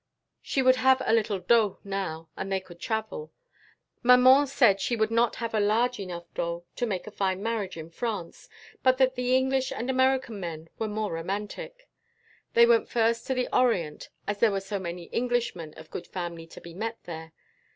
[0.41, 3.31] She would have a little dot now, and they could travel.
[4.01, 7.77] Maman said she would not have a large enough dot to make a fine marriage
[7.77, 8.49] in France,
[8.81, 11.87] but that the English and American men were more romantic.
[12.55, 16.59] They went first to the Orient, as there were many Englishmen of good family to
[16.59, 17.31] be met there.